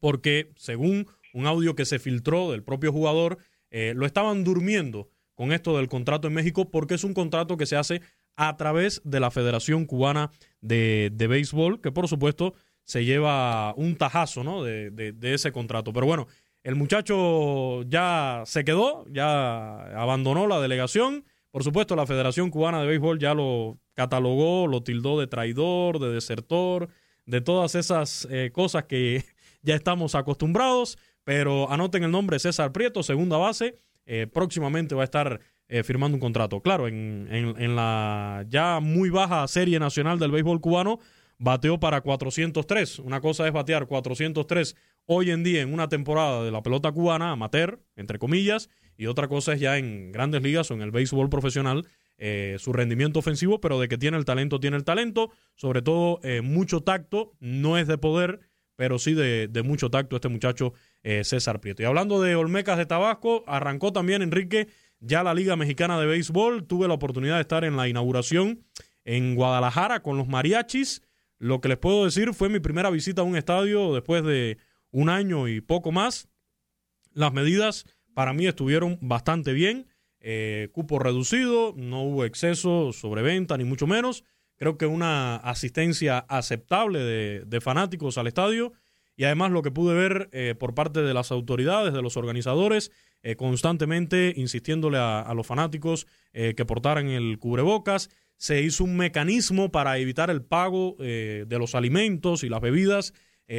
[0.00, 3.38] porque según un audio que se filtró del propio jugador,
[3.70, 7.66] eh, lo estaban durmiendo con esto del contrato en México porque es un contrato que
[7.66, 8.00] se hace
[8.36, 14.42] a través de la Federación Cubana de, Béisbol, que por supuesto se lleva un tajazo
[14.42, 14.64] ¿no?
[14.64, 15.92] de, de, ese contrato.
[15.92, 16.26] Pero bueno,
[16.62, 22.86] el muchacho ya se quedó, ya abandonó la delegación por supuesto, la Federación Cubana de
[22.86, 26.88] Béisbol ya lo catalogó, lo tildó de traidor, de desertor,
[27.26, 29.24] de todas esas eh, cosas que
[29.62, 35.04] ya estamos acostumbrados, pero anoten el nombre César Prieto, segunda base, eh, próximamente va a
[35.04, 36.60] estar eh, firmando un contrato.
[36.60, 40.98] Claro, en, en, la ya muy baja serie nacional del béisbol cubano,
[41.38, 43.00] bateó para 403.
[43.00, 47.32] Una cosa es batear 403 hoy en día en una temporada de la pelota cubana,
[47.32, 51.30] amateur, entre comillas, y otra cosa es ya en grandes ligas o en el béisbol
[51.30, 51.86] profesional
[52.18, 56.18] eh, su rendimiento ofensivo, pero de que tiene el talento, tiene el talento, sobre todo
[56.24, 58.40] eh, mucho tacto, no es de poder,
[58.74, 60.72] pero sí de, mucho tacto este muchacho
[61.04, 61.82] eh, César Prieto.
[61.82, 64.66] Y hablando de Olmecas de Tabasco, arrancó también Enrique
[64.98, 68.64] ya la Liga Mexicana de Béisbol, tuve la oportunidad de estar en la inauguración
[69.04, 71.02] en Guadalajara con los mariachis,
[71.38, 74.58] lo que les puedo decir fue mi primera visita a un estadio después de
[74.90, 76.28] un año y poco más.
[77.12, 77.86] Las medidas
[78.18, 79.86] para mí estuvieron bastante bien.
[80.18, 84.24] Eh, cupo reducido, no hubo exceso sobre venta, ni mucho menos.
[84.56, 88.72] Creo que una asistencia aceptable de, fanáticos al estadio.
[89.14, 92.90] Y además lo que pude ver eh, por parte de las autoridades, de los organizadores,
[93.22, 98.10] eh, constantemente insistiéndole a, los fanáticos que portaran el cubrebocas.
[98.36, 103.14] Se hizo un mecanismo para evitar el pago de los alimentos y las bebidas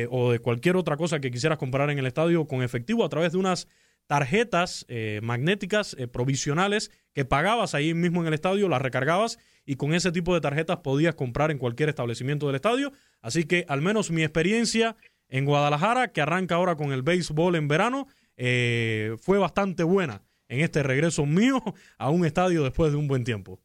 [0.09, 3.31] o de cualquier otra cosa que quisieras comprar en el estadio con efectivo a través
[3.31, 3.69] de unas
[4.09, 9.75] tarjetas eh, magnéticas eh, provisionales que pagabas ahí mismo en el estadio, las recargabas y
[9.75, 12.91] con ese tipo de tarjetas podías comprar en cualquier establecimiento del estadio.
[13.21, 14.95] Así que al menos mi experiencia
[15.27, 20.61] en Guadalajara, que arranca ahora con el béisbol en verano, eh, fue bastante buena en
[20.61, 21.61] este regreso mío
[21.99, 23.59] a un estadio después de un buen tiempo.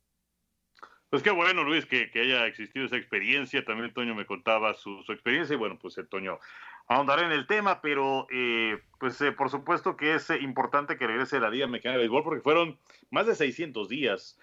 [1.08, 3.64] Pues qué bueno, Luis, que, haya existido esa experiencia.
[3.64, 6.38] También Toño me contaba su, su experiencia y bueno, pues el Toño
[6.86, 11.06] ahondaré en el tema, pero eh, pues eh, por supuesto que es eh, importante que
[11.06, 12.78] regrese la Liga Mexicana de Béisbol porque fueron
[13.10, 14.38] más de 600 días,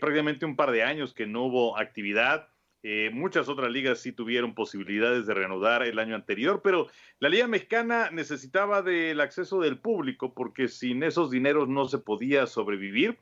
[0.00, 2.48] prácticamente un par de años que no hubo actividad.
[3.12, 6.88] muchas otras ligas sí tuvieron posibilidades de reanudar el año anterior, pero
[7.20, 12.46] la Liga Mexicana necesitaba del acceso del público porque sin esos dineros no se podía
[12.46, 13.16] sobrevivir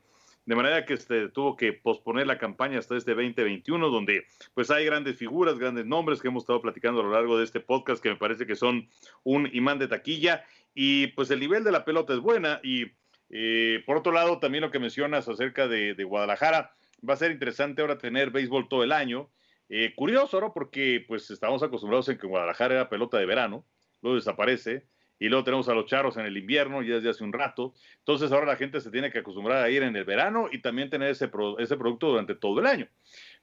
[0.45, 0.97] de manera que
[1.33, 6.21] tuvo que posponer la campaña hasta este 2021, donde pues hay grandes figuras, grandes nombres
[6.21, 8.87] que hemos estado platicando a lo largo de este podcast, que me parece que son
[9.23, 12.91] un imán de taquilla, y pues el nivel de la pelota es buena, y
[13.29, 16.75] eh, por otro lado, también lo que mencionas acerca de, Guadalajara,
[17.07, 19.31] va a ser interesante ahora tener béisbol todo el año,
[19.69, 20.53] eh, curioso, ¿no?
[20.53, 23.65] Porque pues estamos acostumbrados en que Guadalajara era pelota de verano,
[24.01, 24.85] luego desaparece,
[25.19, 27.73] y luego tenemos a los charros en el invierno, ya desde hace un rato.
[27.99, 30.89] Entonces ahora la gente se tiene que acostumbrar a ir en el verano y también
[30.89, 32.87] tener ese, ese producto durante todo el año.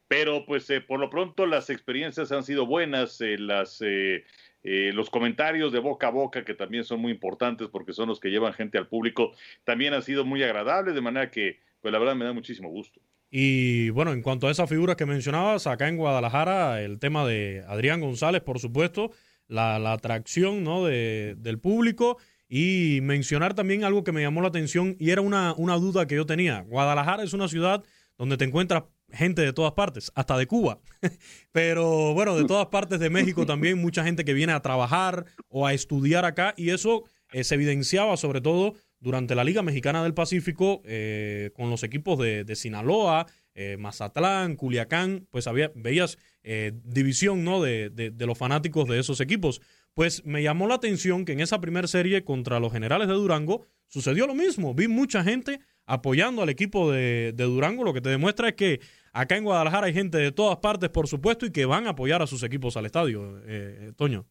[0.09, 4.25] Pero pues eh, por lo pronto las experiencias han sido buenas, eh, las, eh,
[4.63, 8.29] los comentarios de boca a boca, que también son muy importantes porque son los que
[8.29, 9.33] llevan gente al público,
[9.65, 13.01] también han sido muy agradables, de manera que pues la verdad me da muchísimo gusto.
[13.35, 17.65] Y bueno, en cuanto a esas figuras que mencionabas, acá en Guadalajara, el tema de
[17.67, 19.11] Adrián González, por supuesto,
[19.49, 20.85] la, atracción ¿no?
[20.85, 22.19] de, del público
[22.49, 26.17] y mencionar también algo que me llamó la atención y era una, una duda que
[26.17, 26.61] yo tenía.
[26.69, 27.83] Guadalajara es una ciudad
[28.19, 30.79] donde te encuentras gente de todas partes, hasta de Cuba.
[31.53, 35.67] Pero bueno, de todas partes de México también, mucha gente que viene a trabajar o
[35.67, 40.15] a estudiar acá y eso eh, se evidenciaba sobre todo durante la Liga Mexicana del
[40.15, 46.73] Pacífico eh, con los equipos de, de Sinaloa, eh, Mazatlán, Culiacán, pues había, veías eh,
[46.85, 47.63] división ¿no?
[47.63, 49.61] De, de, los fanáticos de esos equipos.
[49.95, 53.67] Pues me llamó la atención que en esa primera serie contra los generales de Durango
[53.89, 54.75] sucedió lo mismo.
[54.75, 58.81] Vi mucha gente apoyando al equipo de, de Durango, lo que te demuestra es que
[59.13, 62.23] acá en Guadalajara hay gente de todas partes, por supuesto, y que van a apoyar
[62.23, 64.27] a sus equipos al estadio, eh, Toño.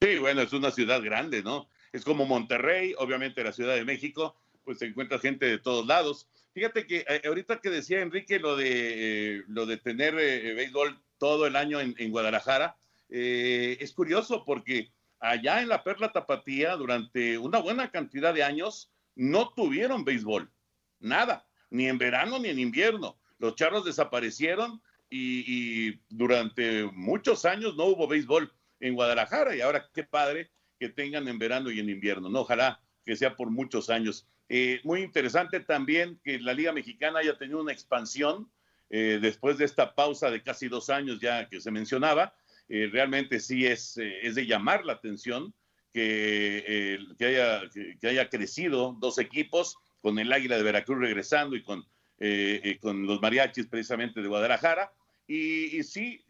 [0.00, 1.68] Sí, bueno, es una ciudad grande, ¿no?
[1.92, 6.28] Es como Monterrey, obviamente la Ciudad de México, pues se encuentra gente de todos lados.
[6.52, 11.00] Fíjate que eh, ahorita que decía Enrique lo de, eh, lo de tener eh, béisbol
[11.18, 12.76] todo el año en, Guadalajara,
[13.08, 19.52] es curioso porque allá en la Perla Tapatía, durante una buena cantidad de años, no
[19.54, 20.50] tuvieron béisbol,
[21.00, 23.18] nada, ni en verano ni en invierno.
[23.38, 29.90] Los charros desaparecieron y, y durante muchos años no hubo béisbol en Guadalajara y ahora
[29.92, 32.40] qué padre que tengan en verano y en invierno, ¿no?
[32.40, 34.26] Ojalá que sea por muchos años.
[34.48, 38.50] Eh, muy interesante también que la Liga Mexicana haya tenido una expansión
[38.90, 42.34] eh, después de esta pausa de casi dos años ya que se mencionaba.
[42.68, 45.54] Eh, realmente sí es, es de llamar la atención
[45.92, 51.62] que, que, haya, que, haya crecido dos equipos, con el Águila de Veracruz regresando y
[51.62, 51.84] con,
[52.80, 54.92] con los mariachis precisamente de Guadalajara.
[55.26, 56.24] Y, sí,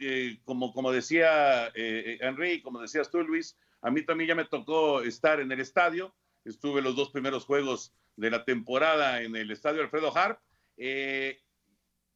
[0.45, 5.41] como, como decía Henry, como decías tú, Luis, a mí también ya me tocó estar
[5.41, 6.15] en el estadio.
[6.45, 10.41] Estuve los dos primeros juegos de la temporada en el estadio Alfredo Harp.
[10.77, 11.39] Eh,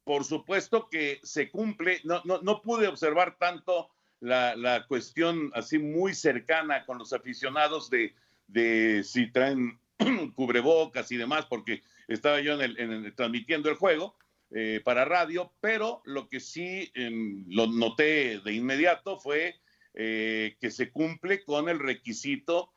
[0.03, 3.89] por supuesto que se cumple, no, no, no pude observar tanto
[4.19, 8.13] la, la, cuestión así muy cercana con los aficionados de,
[8.47, 9.79] de si traen
[10.35, 14.15] cubrebocas y demás, porque estaba yo en el, transmitiendo el juego
[14.51, 19.55] eh, para radio, pero lo que sí em, lo noté de inmediato fue
[19.93, 22.71] eh, que se cumple con el requisito,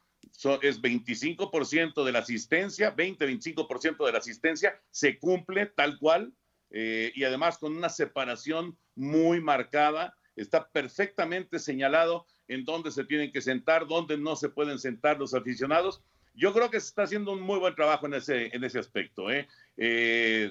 [0.62, 6.32] es 25% de la asistencia, 20-25% de la asistencia, se cumple tal cual
[6.70, 13.32] eh, y además con una separación muy marcada, está perfectamente señalado en dónde se tienen
[13.32, 16.02] que sentar, dónde no se pueden sentar los aficionados.
[16.34, 19.30] Yo creo que se está haciendo un muy buen trabajo en ese, en ese aspecto.
[19.30, 19.48] ¿eh?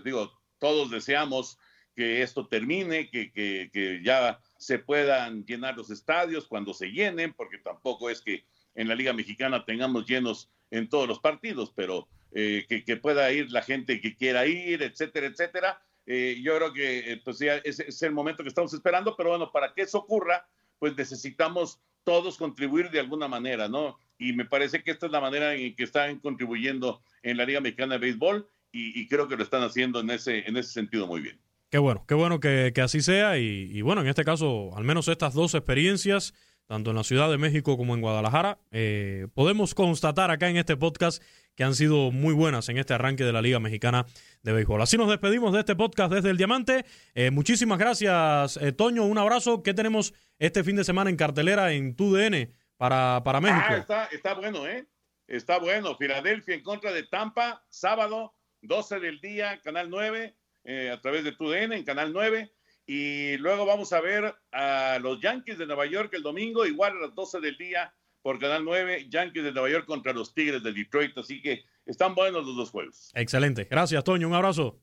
[0.03, 1.59] digo, todos deseamos
[1.95, 7.33] que esto termine, que, que, que ya se puedan llenar los estadios cuando se llenen,
[7.33, 12.07] porque tampoco es que en la Liga Mexicana tengamos llenos en todos los partidos, pero
[12.33, 15.81] eh, que, pueda ir la gente que quiera ir, etcétera, etcétera.
[16.05, 19.29] Eh, yo creo que eh, pues ya es, es, el momento que estamos esperando, pero
[19.29, 20.47] bueno, para que eso ocurra,
[20.79, 23.97] pues necesitamos todos contribuir de alguna manera, ¿no?
[24.17, 27.61] Y me parece que esta es la manera en que están contribuyendo en la Liga
[27.61, 31.07] Mexicana de Béisbol y, y creo que lo están haciendo en ese, en ese sentido
[31.07, 31.39] muy bien.
[31.75, 35.33] Qué bueno, qué bueno que, así sea y, bueno, en este caso, al menos estas
[35.33, 36.33] dos experiencias,
[36.67, 40.77] tanto en la Ciudad de México como en Guadalajara, eh, podemos constatar acá en este
[40.77, 41.21] podcast
[41.55, 44.05] que han sido muy buenas en este arranque de la Liga Mexicana
[44.43, 44.81] de Béisbol.
[44.81, 46.85] Así nos despedimos de este podcast desde el Diamante.
[47.13, 49.05] Eh, muchísimas gracias, eh, Toño.
[49.05, 49.63] Un abrazo.
[49.63, 53.65] ¿Qué tenemos este fin de semana en cartelera en TUDN para, para México?
[53.69, 54.85] Ah, está, está bueno, ¿eh?
[55.27, 55.95] Está bueno.
[55.95, 60.35] Filadelfia en contra de Tampa, sábado, 12 del día, Canal 9.
[60.67, 62.51] Eh, a través de TUDN en Canal 9.
[62.87, 67.07] Y luego vamos a ver a los Yankees de Nueva York el domingo, igual a
[67.07, 70.71] las 12 del día por Canal 9, Yankees de Nueva York contra los Tigres de
[70.73, 71.17] Detroit.
[71.17, 73.11] Así que están buenos los dos juegos.
[73.15, 73.67] Excelente.
[73.69, 74.27] Gracias, Toño.
[74.27, 74.79] Un abrazo.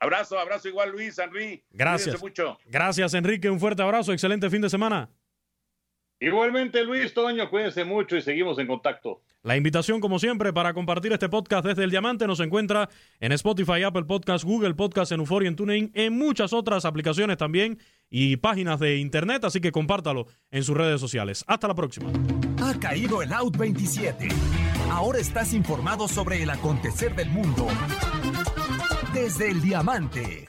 [0.00, 1.64] Abrazo, abrazo igual, Luis, Henry.
[1.70, 2.20] Gracias.
[2.20, 2.58] Mucho.
[2.66, 3.50] Gracias, Enrique.
[3.50, 4.12] Un fuerte abrazo.
[4.12, 5.10] Excelente fin de semana.
[6.20, 9.22] Igualmente, Luis, Toño, cuídense mucho y seguimos en contacto.
[9.44, 12.88] La invitación, como siempre, para compartir este podcast desde el Diamante nos encuentra
[13.20, 17.78] en Spotify, Apple Podcast, Google Podcast, en Euphoria, en TuneIn, en muchas otras aplicaciones también
[18.10, 21.44] y páginas de internet, así que compártalo en sus redes sociales.
[21.46, 22.10] Hasta la próxima.
[22.60, 24.28] Ha caído el Out 27.
[24.90, 27.68] Ahora estás informado sobre el acontecer del mundo
[29.14, 30.48] desde el Diamante.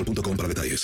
[0.37, 0.79] para detalles.